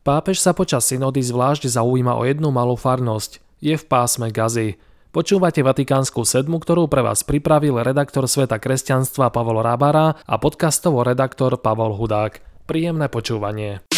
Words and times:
Pápež 0.00 0.40
sa 0.40 0.56
počas 0.56 0.88
synody 0.88 1.20
zvlášť 1.20 1.68
zaujíma 1.76 2.16
o 2.16 2.24
jednu 2.24 2.48
malú 2.48 2.72
farnosť. 2.72 3.36
Je 3.60 3.76
v 3.76 3.84
pásme 3.84 4.32
Gazy. 4.32 4.80
Počúvate 5.12 5.60
Vatikánsku 5.60 6.24
sedmu, 6.24 6.56
ktorú 6.56 6.88
pre 6.88 7.04
vás 7.04 7.20
pripravil 7.20 7.76
redaktor 7.84 8.24
Sveta 8.24 8.56
kresťanstva 8.56 9.28
Pavol 9.28 9.60
Rábara 9.60 10.16
a 10.24 10.34
podcastovo 10.40 11.04
redaktor 11.04 11.60
Pavol 11.60 11.92
Hudák. 12.00 12.40
Príjemné 12.64 13.12
počúvanie. 13.12 13.89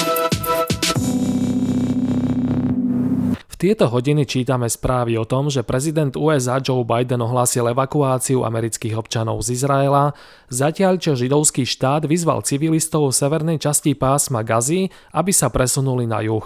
Tieto 3.63 3.87
hodiny 3.87 4.27
čítame 4.27 4.67
správy 4.67 5.15
o 5.15 5.23
tom, 5.23 5.47
že 5.47 5.63
prezident 5.63 6.19
USA 6.19 6.59
Joe 6.59 6.83
Biden 6.83 7.23
ohlásil 7.23 7.71
evakuáciu 7.71 8.43
amerických 8.43 8.99
občanov 8.99 9.47
z 9.47 9.55
Izraela, 9.55 10.19
zatiaľ 10.51 10.99
čo 10.99 11.15
židovský 11.15 11.63
štát 11.63 12.03
vyzval 12.11 12.43
civilistov 12.43 13.07
v 13.07 13.15
severnej 13.15 13.63
časti 13.63 13.95
pásma 13.95 14.43
Gazy, 14.43 14.91
aby 15.15 15.31
sa 15.31 15.47
presunuli 15.47 16.11
na 16.11 16.27
juh. 16.27 16.43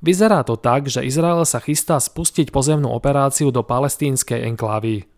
Vyzerá 0.00 0.40
to 0.40 0.56
tak, 0.56 0.88
že 0.88 1.04
Izrael 1.04 1.44
sa 1.44 1.60
chystá 1.60 2.00
spustiť 2.00 2.48
pozemnú 2.48 2.96
operáciu 2.96 3.52
do 3.52 3.60
palestínskej 3.60 4.48
enklávy. 4.48 5.17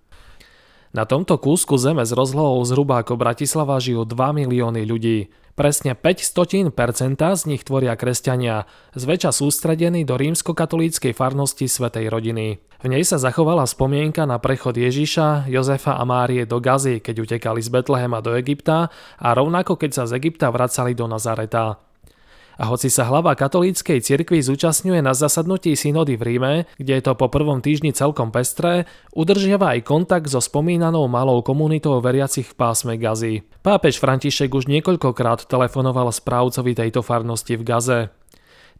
Na 0.91 1.07
tomto 1.07 1.39
kúsku 1.39 1.79
zeme 1.79 2.03
s 2.03 2.11
rozlohou 2.11 2.59
zhruba 2.67 3.07
ako 3.07 3.15
Bratislava 3.15 3.79
žijú 3.79 4.03
2 4.03 4.43
milióny 4.43 4.83
ľudí. 4.83 5.31
Presne 5.55 5.95
5% 5.95 6.75
z 7.15 7.43
nich 7.47 7.63
tvoria 7.63 7.95
kresťania, 7.95 8.67
zväčša 8.99 9.31
sústredení 9.31 10.03
do 10.03 10.19
rímskokatolíckej 10.19 11.15
farnosti 11.15 11.71
Svetej 11.71 12.11
rodiny. 12.11 12.59
V 12.83 12.87
nej 12.91 13.07
sa 13.07 13.23
zachovala 13.23 13.71
spomienka 13.71 14.27
na 14.27 14.43
prechod 14.43 14.75
Ježiša, 14.75 15.47
Jozefa 15.47 15.95
a 15.95 16.03
Márie 16.03 16.43
do 16.43 16.59
Gazy, 16.59 16.99
keď 16.99 17.23
utekali 17.23 17.63
z 17.63 17.71
Betlehema 17.71 18.19
do 18.19 18.35
Egypta 18.35 18.91
a 19.21 19.29
rovnako 19.31 19.79
keď 19.79 19.91
sa 19.95 20.05
z 20.11 20.19
Egypta 20.19 20.51
vracali 20.51 20.99
do 20.99 21.07
Nazareta. 21.07 21.90
A 22.61 22.69
hoci 22.69 22.93
sa 22.93 23.09
hlava 23.09 23.33
katolíckej 23.33 24.05
cirkvi 24.05 24.45
zúčastňuje 24.45 25.01
na 25.01 25.17
zasadnutí 25.17 25.73
synody 25.73 26.21
v 26.21 26.23
Ríme, 26.29 26.55
kde 26.77 27.01
je 27.01 27.03
to 27.09 27.17
po 27.17 27.33
prvom 27.33 27.65
týždni 27.65 27.97
celkom 27.97 28.29
pestré, 28.29 28.85
udržiava 29.17 29.73
aj 29.73 29.89
kontakt 29.89 30.29
so 30.29 30.45
spomínanou 30.45 31.09
malou 31.09 31.41
komunitou 31.41 31.97
veriacich 32.05 32.53
v 32.53 32.55
pásme 32.61 33.01
Gazy. 33.01 33.49
Pápež 33.65 33.97
František 33.97 34.53
už 34.53 34.69
niekoľkokrát 34.69 35.49
telefonoval 35.49 36.13
správcovi 36.13 36.77
tejto 36.77 37.01
farnosti 37.01 37.57
v 37.57 37.65
Gaze. 37.65 38.01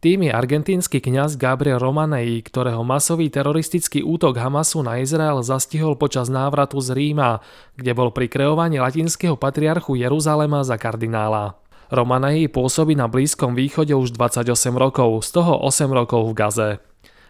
Tým 0.05 0.29
je 0.29 0.33
argentínsky 0.33 1.01
kňaz 1.01 1.41
Gabriel 1.41 1.81
Romanej, 1.81 2.45
ktorého 2.53 2.85
masový 2.85 3.33
teroristický 3.33 4.05
útok 4.05 4.37
Hamasu 4.37 4.85
na 4.85 5.01
Izrael 5.01 5.41
zastihol 5.41 5.97
počas 5.97 6.29
návratu 6.29 6.77
z 6.85 6.93
Ríma, 6.93 7.41
kde 7.81 7.97
bol 7.97 8.13
pri 8.13 8.29
kreovaní 8.29 8.77
latinského 8.77 9.41
patriarchu 9.41 9.97
Jeruzalema 9.97 10.61
za 10.69 10.77
kardinála. 10.77 11.70
Romanei 11.91 12.47
pôsobí 12.47 12.95
na 12.95 13.11
Blízkom 13.11 13.59
východe 13.59 13.91
už 13.99 14.15
28 14.15 14.47
rokov, 14.79 15.27
z 15.27 15.31
toho 15.35 15.59
8 15.59 15.91
rokov 15.91 16.23
v 16.31 16.37
Gaze. 16.39 16.71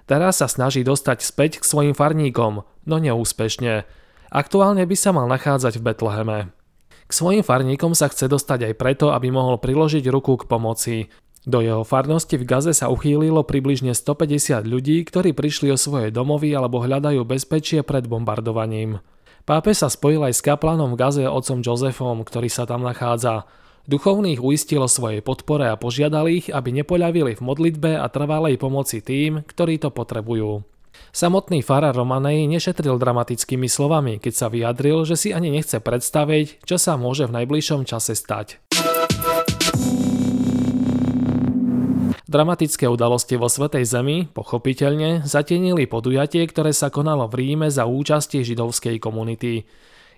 Teraz 0.05 0.45
sa 0.45 0.53
snaží 0.53 0.85
dostať 0.85 1.25
späť 1.25 1.53
k 1.61 1.65
svojim 1.65 1.97
farníkom, 1.97 2.69
no 2.85 2.97
neúspešne. 3.01 3.89
Aktuálne 4.29 4.85
by 4.85 4.97
sa 5.01 5.17
mal 5.17 5.25
nachádzať 5.33 5.81
v 5.81 5.85
Betleheme. 5.89 6.39
K 7.09 7.13
svojim 7.17 7.41
farníkom 7.41 7.97
sa 7.97 8.13
chce 8.13 8.29
dostať 8.29 8.71
aj 8.71 8.75
preto, 8.77 9.17
aby 9.17 9.33
mohol 9.33 9.57
priložiť 9.57 10.05
ruku 10.13 10.37
k 10.37 10.45
pomoci. 10.45 11.09
Do 11.49 11.65
jeho 11.65 11.81
farnosti 11.81 12.37
v 12.37 12.45
Gaze 12.45 12.77
sa 12.77 12.93
uchýlilo 12.93 13.49
približne 13.49 13.97
150 13.97 14.61
ľudí, 14.69 15.01
ktorí 15.09 15.33
prišli 15.33 15.73
o 15.73 15.81
svoje 15.81 16.13
domovy 16.13 16.53
alebo 16.53 16.85
hľadajú 16.85 17.25
bezpečie 17.25 17.81
pred 17.81 18.05
bombardovaním. 18.05 19.01
Pápe 19.49 19.73
sa 19.73 19.89
spojil 19.89 20.21
aj 20.21 20.37
s 20.37 20.45
kaplanom 20.45 20.93
v 20.93 21.01
Gaze 21.01 21.25
otcom 21.25 21.65
Josefom, 21.65 22.21
ktorý 22.29 22.53
sa 22.53 22.69
tam 22.69 22.85
nachádza. 22.85 23.49
Duchovných 23.89 24.45
uistil 24.45 24.85
o 24.85 24.91
svojej 24.91 25.25
podpore 25.25 25.65
a 25.65 25.81
požiadal 25.81 26.29
ich, 26.29 26.53
aby 26.53 26.69
nepoľavili 26.69 27.33
v 27.39 27.45
modlitbe 27.45 27.97
a 27.97 28.07
trvalej 28.13 28.61
pomoci 28.61 29.01
tým, 29.01 29.41
ktorí 29.49 29.81
to 29.81 29.89
potrebujú. 29.89 30.61
Samotný 31.11 31.65
farár 31.65 31.97
Romanej 31.97 32.45
nešetril 32.47 33.01
dramatickými 33.01 33.67
slovami, 33.67 34.21
keď 34.21 34.33
sa 34.37 34.47
vyjadril, 34.53 35.09
že 35.09 35.17
si 35.17 35.29
ani 35.33 35.49
nechce 35.49 35.81
predstaviť, 35.81 36.63
čo 36.63 36.77
sa 36.77 37.01
môže 37.01 37.25
v 37.25 37.41
najbližšom 37.41 37.89
čase 37.89 38.13
stať. 38.15 38.61
Dramatické 42.31 42.87
udalosti 42.87 43.35
vo 43.35 43.51
Svetej 43.51 43.91
Zemi, 43.91 44.31
pochopiteľne, 44.31 45.27
zatienili 45.27 45.91
podujatie, 45.91 46.47
ktoré 46.47 46.71
sa 46.71 46.87
konalo 46.87 47.27
v 47.27 47.43
Ríme 47.43 47.67
za 47.75 47.91
účasti 47.91 48.47
židovskej 48.47 49.03
komunity. 49.03 49.67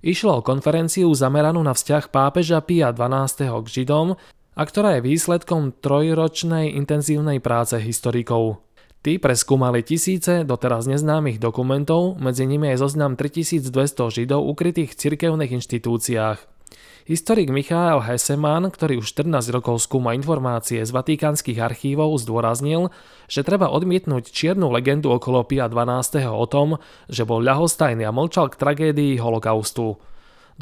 Išlo 0.02 0.42
o 0.42 0.44
konferenciu 0.44 1.14
zameranú 1.14 1.62
na 1.62 1.78
vzťah 1.78 2.10
pápeža 2.10 2.58
Pia 2.66 2.90
XII 2.90 3.54
k 3.62 3.66
Židom 3.70 4.18
a 4.58 4.62
ktorá 4.66 4.98
je 4.98 5.06
výsledkom 5.06 5.78
trojročnej 5.78 6.74
intenzívnej 6.74 7.38
práce 7.38 7.78
historikov. 7.78 8.66
Tí 9.06 9.22
preskúmali 9.22 9.86
tisíce 9.86 10.42
doteraz 10.42 10.90
neznámych 10.90 11.38
dokumentov, 11.38 12.18
medzi 12.18 12.50
nimi 12.50 12.74
je 12.74 12.82
zoznam 12.82 13.14
3200 13.14 13.70
Židov 14.10 14.42
ukrytých 14.50 14.90
v 14.90 14.98
cirkevných 15.06 15.62
inštitúciách. 15.62 16.51
Historik 17.02 17.50
Michael 17.50 18.06
Heseman, 18.06 18.70
ktorý 18.70 19.02
už 19.02 19.10
14 19.18 19.50
rokov 19.50 19.82
skúma 19.82 20.14
informácie 20.14 20.78
z 20.86 20.90
vatikánskych 20.94 21.58
archívov, 21.58 22.14
zdôraznil, 22.22 22.94
že 23.26 23.42
treba 23.42 23.66
odmietnúť 23.74 24.30
čiernu 24.30 24.70
legendu 24.70 25.10
okolo 25.10 25.42
Pia 25.42 25.66
12. 25.66 26.22
o 26.30 26.46
tom, 26.46 26.78
že 27.10 27.26
bol 27.26 27.42
ľahostajný 27.42 28.06
a 28.06 28.14
mlčal 28.14 28.54
k 28.54 28.58
tragédii 28.60 29.18
holokaustu. 29.18 29.98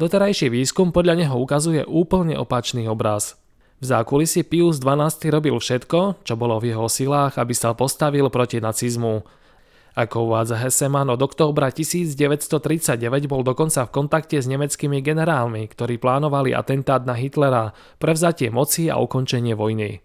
Doterajší 0.01 0.49
výskum 0.49 0.89
podľa 0.89 1.21
neho 1.21 1.37
ukazuje 1.37 1.85
úplne 1.85 2.33
opačný 2.33 2.89
obraz. 2.89 3.37
V 3.81 3.89
zákulisí 3.89 4.45
Pius 4.45 4.81
XII 4.81 5.29
robil 5.29 5.57
všetko, 5.57 6.25
čo 6.25 6.33
bolo 6.37 6.57
v 6.57 6.73
jeho 6.73 6.89
silách, 6.89 7.37
aby 7.37 7.53
sa 7.53 7.77
postavil 7.77 8.29
proti 8.33 8.57
nacizmu. 8.57 9.25
Ako 9.91 10.31
uvádza 10.31 10.55
Hesseman, 10.55 11.11
od 11.11 11.19
októbra 11.19 11.67
1939 11.67 12.95
bol 13.27 13.43
dokonca 13.43 13.83
v 13.83 13.91
kontakte 13.91 14.39
s 14.39 14.47
nemeckými 14.47 15.03
generálmi, 15.03 15.67
ktorí 15.67 15.99
plánovali 15.99 16.55
atentát 16.55 17.03
na 17.03 17.11
Hitlera, 17.11 17.75
prevzatie 17.99 18.47
moci 18.47 18.87
a 18.87 18.95
ukončenie 19.03 19.51
vojny. 19.51 19.99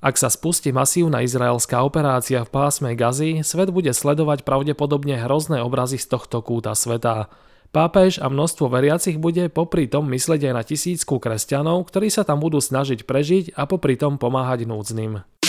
Ak 0.00 0.16
sa 0.16 0.32
spustí 0.32 0.72
masívna 0.72 1.24
izraelská 1.24 1.80
operácia 1.84 2.44
v 2.44 2.52
pásme 2.52 2.92
Gazy, 2.96 3.40
svet 3.40 3.68
bude 3.72 3.92
sledovať 3.92 4.44
pravdepodobne 4.48 5.16
hrozné 5.24 5.60
obrazy 5.60 5.96
z 6.00 6.08
tohto 6.08 6.40
kúta 6.40 6.72
sveta. 6.72 7.32
Pápež 7.72 8.20
a 8.20 8.32
množstvo 8.32 8.68
veriacich 8.68 9.20
bude 9.20 9.48
popri 9.52 9.88
tom 9.88 10.08
myslieť 10.08 10.52
aj 10.52 10.54
na 10.56 10.62
tisícku 10.64 11.20
kresťanov, 11.20 11.88
ktorí 11.88 12.12
sa 12.12 12.28
tam 12.28 12.40
budú 12.40 12.60
snažiť 12.60 13.08
prežiť 13.08 13.56
a 13.56 13.64
popri 13.64 13.96
tom 13.96 14.16
pomáhať 14.16 14.68
núdznym. 14.68 15.39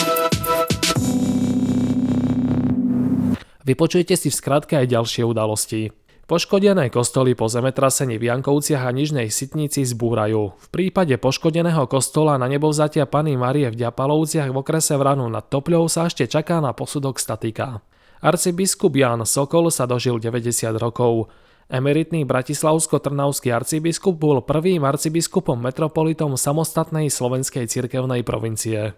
Vypočujte 3.61 4.17
si 4.17 4.33
v 4.33 4.37
skratke 4.37 4.73
aj 4.77 4.89
ďalšie 4.89 5.21
udalosti. 5.21 5.93
Poškodené 6.31 6.87
kostoly 6.87 7.35
po 7.35 7.51
zemetrasení 7.51 8.15
v 8.15 8.31
Jankovciach 8.31 8.87
a 8.87 8.95
Nižnej 8.95 9.27
Sitnici 9.27 9.83
zbúrajú. 9.83 10.55
V 10.55 10.67
prípade 10.71 11.11
poškodeného 11.19 11.91
kostola 11.91 12.39
na 12.39 12.47
nebovzatia 12.47 13.03
Pany 13.03 13.35
Marie 13.35 13.67
v 13.67 13.75
Ďapalovciach 13.75 14.47
v 14.47 14.55
okrese 14.55 14.95
Vranu 14.95 15.27
nad 15.27 15.43
Topľou 15.51 15.91
sa 15.91 16.07
ešte 16.07 16.31
čaká 16.31 16.63
na 16.63 16.71
posudok 16.71 17.19
statika. 17.19 17.83
Arcibiskup 18.23 18.95
Jan 18.95 19.27
Sokol 19.27 19.67
sa 19.75 19.83
dožil 19.83 20.23
90 20.23 20.71
rokov. 20.79 21.27
Emeritný 21.67 22.23
bratislavsko-trnavský 22.23 23.51
arcibiskup 23.51 24.15
bol 24.15 24.39
prvým 24.39 24.87
arcibiskupom 24.87 25.59
metropolitom 25.59 26.39
samostatnej 26.39 27.11
slovenskej 27.11 27.67
cirkevnej 27.67 28.23
provincie. 28.23 28.95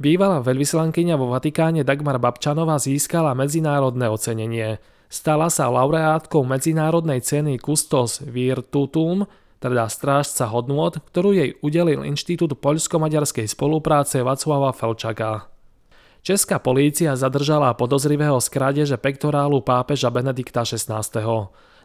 Bývalá 0.00 0.40
veľvyslankyňa 0.40 1.14
vo 1.20 1.30
Vatikáne 1.30 1.84
Dagmar 1.84 2.16
Babčanová 2.16 2.80
získala 2.80 3.36
medzinárodné 3.36 4.08
ocenenie. 4.08 4.80
Stala 5.12 5.52
sa 5.52 5.68
laureátkou 5.68 6.40
medzinárodnej 6.48 7.20
ceny 7.20 7.60
Custos 7.60 8.24
Virtutum, 8.24 9.28
teda 9.60 9.86
strážca 9.86 10.48
hodnôt, 10.48 10.96
ktorú 10.96 11.36
jej 11.36 11.50
udelil 11.60 12.02
Inštitút 12.02 12.58
poľsko-maďarskej 12.58 13.46
spolupráce 13.46 14.24
Vaclava 14.24 14.72
Felčaka. 14.74 15.52
Česká 16.22 16.62
polícia 16.62 17.18
zadržala 17.18 17.74
podozrivého 17.74 18.38
z 18.38 18.46
krádeže 18.46 18.96
pektorálu 18.96 19.58
pápeža 19.58 20.06
Benedikta 20.06 20.62
XVI. 20.62 21.02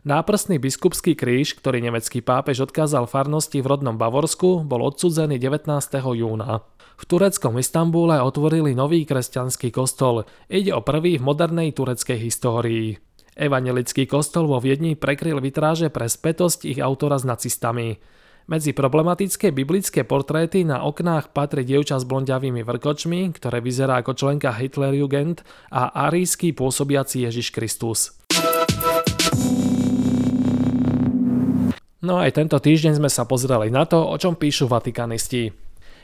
Náprstný 0.08 0.56
biskupský 0.56 1.20
kríž, 1.20 1.60
ktorý 1.60 1.84
nemecký 1.84 2.24
pápež 2.24 2.64
odkázal 2.64 3.12
farnosti 3.12 3.60
v 3.60 3.68
rodnom 3.68 4.00
Bavorsku, 4.00 4.64
bol 4.64 4.88
odsudzený 4.88 5.36
19. 5.36 5.68
júna. 6.16 6.64
V 6.96 7.04
tureckom 7.04 7.60
Istambule 7.60 8.24
otvorili 8.24 8.72
nový 8.72 9.04
kresťanský 9.04 9.68
kostol. 9.68 10.24
Ide 10.48 10.72
o 10.72 10.80
prvý 10.80 11.20
v 11.20 11.28
modernej 11.28 11.76
tureckej 11.76 12.24
histórii. 12.24 12.96
Evangelický 13.36 14.08
kostol 14.08 14.48
vo 14.48 14.64
Viedni 14.64 14.96
prekryl 14.96 15.44
vitráže 15.44 15.92
pre 15.92 16.08
spätosť 16.08 16.64
ich 16.64 16.80
autora 16.80 17.20
s 17.20 17.28
nacistami. 17.28 18.00
Medzi 18.48 18.72
problematické 18.72 19.52
biblické 19.52 20.08
portréty 20.08 20.64
na 20.64 20.88
oknách 20.88 21.36
patrí 21.36 21.68
dievča 21.68 22.00
s 22.00 22.08
blondiavými 22.08 22.64
vrkočmi, 22.64 23.36
ktoré 23.36 23.60
vyzerá 23.60 24.00
ako 24.00 24.16
členka 24.16 24.56
Hitlerjugend 24.56 25.44
a 25.68 26.08
arísky 26.08 26.56
pôsobiaci 26.56 27.28
Ježiš 27.28 27.52
Kristus. 27.52 28.17
No 32.08 32.24
aj 32.24 32.40
tento 32.40 32.56
týždeň 32.56 33.04
sme 33.04 33.12
sa 33.12 33.28
pozreli 33.28 33.68
na 33.68 33.84
to, 33.84 34.00
o 34.00 34.16
čom 34.16 34.40
píšu 34.40 34.72
vatikanisti. 34.72 35.52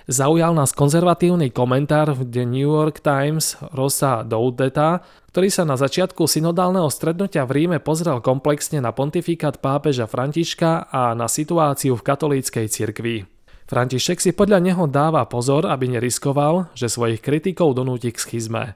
Zaujal 0.03 0.51
nás 0.51 0.75
konzervatívny 0.75 1.55
komentár 1.55 2.11
v 2.11 2.27
The 2.27 2.43
New 2.43 2.75
York 2.75 2.99
Times 2.99 3.55
Rosa 3.71 4.27
Doudeta, 4.27 4.99
ktorý 5.31 5.47
sa 5.47 5.63
na 5.63 5.79
začiatku 5.79 6.27
synodálneho 6.27 6.91
stretnutia 6.91 7.47
v 7.47 7.55
Ríme 7.55 7.79
pozrel 7.79 8.19
komplexne 8.19 8.83
na 8.83 8.91
pontifikát 8.91 9.63
pápeža 9.63 10.03
Františka 10.11 10.91
a 10.91 11.15
na 11.15 11.31
situáciu 11.31 11.95
v 11.95 12.03
katolíckej 12.03 12.67
cirkvi. 12.67 13.23
František 13.71 14.19
si 14.19 14.35
podľa 14.35 14.59
neho 14.59 14.83
dáva 14.91 15.23
pozor, 15.23 15.71
aby 15.71 15.87
neriskoval, 15.87 16.67
že 16.75 16.91
svojich 16.91 17.23
kritikov 17.23 17.79
donúti 17.79 18.11
k 18.11 18.19
schizme. 18.19 18.75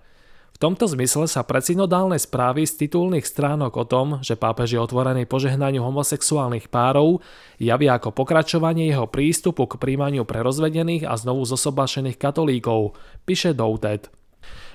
V 0.57 0.65
tomto 0.65 0.89
zmysle 0.89 1.30
sa 1.30 1.45
predsynodálne 1.45 2.18
správy 2.18 2.65
z 2.65 2.89
titulných 2.89 3.30
stránok 3.30 3.77
o 3.77 3.86
tom, 3.86 4.07
že 4.25 4.33
pápež 4.33 4.74
je 4.74 4.81
otvorený 4.81 5.30
požehnaniu 5.30 5.86
homosexuálnych 5.86 6.74
párov, 6.74 7.21
javia 7.62 8.01
ako 8.01 8.09
pokračovanie 8.09 8.89
jeho 8.89 9.06
prístupu 9.06 9.69
k 9.69 9.77
príjmaniu 9.77 10.25
pre 10.25 10.42
rozvedených 10.42 11.06
a 11.06 11.13
znovu 11.13 11.45
zosobášených 11.45 12.18
katolíkov, 12.18 12.98
píše 13.30 13.54
Doutet. 13.54 14.09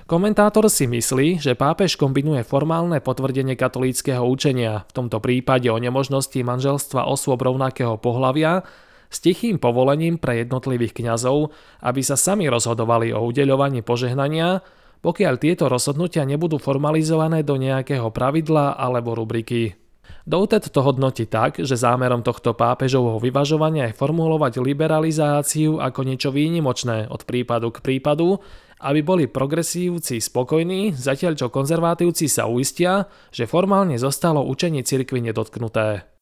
Komentátor 0.07 0.71
si 0.71 0.87
myslí, 0.87 1.43
že 1.43 1.51
pápež 1.51 1.99
kombinuje 1.99 2.47
formálne 2.47 3.03
potvrdenie 3.03 3.59
katolíckého 3.59 4.23
učenia, 4.23 4.87
v 4.87 5.03
tomto 5.03 5.19
prípade 5.19 5.67
o 5.67 5.75
nemožnosti 5.83 6.39
manželstva 6.47 7.11
osôb 7.11 7.43
rovnakého 7.43 7.99
pohlavia, 7.99 8.63
s 9.11 9.19
tichým 9.19 9.59
povolením 9.59 10.15
pre 10.15 10.47
jednotlivých 10.47 10.95
kňazov, 10.95 11.51
aby 11.83 11.99
sa 11.99 12.15
sami 12.15 12.47
rozhodovali 12.47 13.11
o 13.11 13.19
udeľovaní 13.19 13.83
požehnania, 13.83 14.63
pokiaľ 15.03 15.35
tieto 15.35 15.67
rozhodnutia 15.67 16.23
nebudú 16.23 16.55
formalizované 16.55 17.43
do 17.43 17.59
nejakého 17.59 18.07
pravidla 18.09 18.79
alebo 18.79 19.13
rubriky. 19.13 19.75
Doutet 20.23 20.71
to 20.71 20.79
hodnotí 20.79 21.27
tak, 21.27 21.59
že 21.59 21.75
zámerom 21.75 22.23
tohto 22.23 22.55
pápežovho 22.55 23.19
vyvažovania 23.19 23.91
je 23.91 23.99
formulovať 23.99 24.63
liberalizáciu 24.63 25.83
ako 25.83 25.99
niečo 26.07 26.31
výnimočné 26.31 27.11
od 27.11 27.27
prípadu 27.27 27.75
k 27.75 27.83
prípadu, 27.83 28.39
aby 28.79 29.03
boli 29.03 29.27
progresívci 29.27 30.23
spokojní, 30.23 30.95
zatiaľ 30.95 31.35
čo 31.35 31.51
konzervatívci 31.51 32.31
sa 32.31 32.47
uistia, 32.47 33.11
že 33.35 33.47
formálne 33.47 33.99
zostalo 33.99 34.47
učenie 34.47 34.87
cirkvi 34.87 35.19
nedotknuté. 35.19 36.12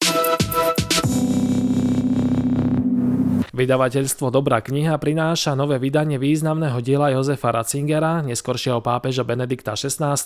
Vydavateľstvo 3.62 4.34
Dobrá 4.34 4.58
kniha 4.58 4.98
prináša 4.98 5.54
nové 5.54 5.78
vydanie 5.78 6.18
významného 6.18 6.82
diela 6.82 7.14
Jozefa 7.14 7.54
Ratzingera, 7.54 8.26
neskoršieho 8.26 8.82
pápeža 8.82 9.22
Benedikta 9.22 9.78
XVI. 9.78 10.18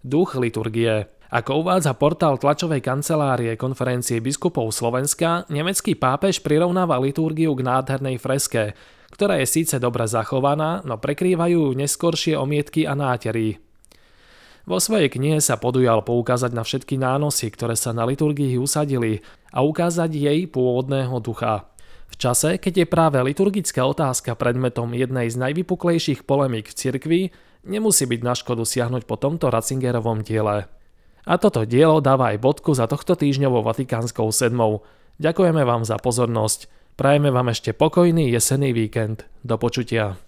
Duch 0.00 0.32
liturgie. 0.40 1.04
Ako 1.28 1.60
uvádza 1.60 1.92
portál 1.92 2.40
tlačovej 2.40 2.80
kancelárie 2.80 3.60
konferencie 3.60 4.16
biskupov 4.24 4.72
Slovenska, 4.72 5.44
nemecký 5.52 5.92
pápež 5.92 6.40
prirovnáva 6.40 6.96
liturgiu 6.96 7.52
k 7.52 7.68
nádhernej 7.68 8.16
freske, 8.16 8.72
ktorá 9.12 9.44
je 9.44 9.60
síce 9.60 9.76
dobre 9.76 10.08
zachovaná, 10.08 10.80
no 10.88 10.96
prekrývajú 10.96 11.76
neskoršie 11.76 12.32
omietky 12.32 12.88
a 12.88 12.96
nátery. 12.96 13.60
Vo 14.64 14.80
svojej 14.80 15.12
knihe 15.12 15.44
sa 15.44 15.60
podujal 15.60 16.00
poukázať 16.00 16.56
na 16.56 16.64
všetky 16.64 16.96
nánosy, 16.96 17.52
ktoré 17.52 17.76
sa 17.76 17.92
na 17.92 18.08
liturgii 18.08 18.56
usadili 18.56 19.20
a 19.52 19.60
ukázať 19.60 20.16
jej 20.16 20.48
pôvodného 20.48 21.20
ducha. 21.20 21.73
V 22.08 22.14
čase, 22.20 22.60
keď 22.60 22.84
je 22.84 22.86
práve 22.86 23.18
liturgická 23.20 23.82
otázka 23.84 24.38
predmetom 24.38 24.92
jednej 24.94 25.28
z 25.28 25.36
najvypuklejších 25.40 26.24
polemík 26.24 26.70
v 26.70 26.78
cirkvi, 26.78 27.20
nemusí 27.64 28.04
byť 28.06 28.20
na 28.22 28.34
škodu 28.36 28.62
siahnuť 28.62 29.02
po 29.08 29.16
tomto 29.18 29.50
Ratzingerovom 29.50 30.22
diele. 30.22 30.70
A 31.24 31.34
toto 31.40 31.64
dielo 31.64 32.04
dáva 32.04 32.36
aj 32.36 32.42
bodku 32.44 32.76
za 32.76 32.84
tohto 32.84 33.16
týždňovou 33.16 33.64
Vatikánskou 33.64 34.28
sedmou. 34.28 34.84
Ďakujeme 35.20 35.64
vám 35.64 35.88
za 35.88 35.96
pozornosť. 35.96 36.68
Prajeme 36.94 37.32
vám 37.32 37.50
ešte 37.50 37.72
pokojný 37.72 38.30
jesenný 38.30 38.76
víkend. 38.76 39.24
Do 39.42 39.56
počutia. 39.56 40.23